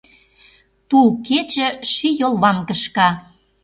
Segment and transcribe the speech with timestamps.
[0.89, 3.09] Тул-кече ший йолвам кышка.